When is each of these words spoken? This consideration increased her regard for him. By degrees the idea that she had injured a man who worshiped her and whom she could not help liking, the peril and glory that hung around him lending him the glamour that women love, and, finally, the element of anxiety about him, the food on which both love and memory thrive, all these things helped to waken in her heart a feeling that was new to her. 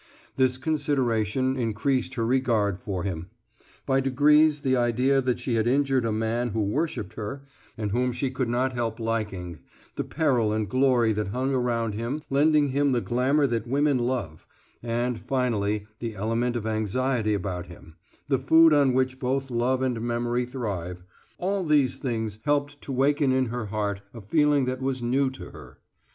This 0.35 0.57
consideration 0.57 1.55
increased 1.55 2.15
her 2.15 2.25
regard 2.25 2.79
for 2.79 3.03
him. 3.03 3.29
By 3.85 3.99
degrees 3.99 4.61
the 4.61 4.75
idea 4.75 5.21
that 5.21 5.37
she 5.37 5.53
had 5.53 5.67
injured 5.67 6.05
a 6.05 6.11
man 6.11 6.49
who 6.53 6.63
worshiped 6.63 7.13
her 7.13 7.43
and 7.77 7.91
whom 7.91 8.11
she 8.11 8.31
could 8.31 8.49
not 8.49 8.73
help 8.73 8.99
liking, 8.99 9.59
the 9.97 10.03
peril 10.03 10.53
and 10.53 10.67
glory 10.67 11.13
that 11.13 11.27
hung 11.27 11.53
around 11.53 11.93
him 11.93 12.23
lending 12.31 12.69
him 12.69 12.93
the 12.93 12.99
glamour 13.01 13.45
that 13.45 13.67
women 13.67 13.99
love, 13.99 14.47
and, 14.81 15.19
finally, 15.19 15.85
the 15.99 16.15
element 16.15 16.55
of 16.55 16.65
anxiety 16.65 17.35
about 17.35 17.67
him, 17.67 17.95
the 18.27 18.39
food 18.39 18.73
on 18.73 18.93
which 18.93 19.19
both 19.19 19.51
love 19.51 19.83
and 19.83 20.01
memory 20.01 20.47
thrive, 20.47 21.03
all 21.37 21.63
these 21.63 21.97
things 21.97 22.39
helped 22.43 22.81
to 22.81 22.91
waken 22.91 23.31
in 23.31 23.45
her 23.49 23.67
heart 23.67 24.01
a 24.15 24.21
feeling 24.21 24.65
that 24.65 24.81
was 24.81 25.03
new 25.03 25.29
to 25.29 25.51
her. 25.51 25.77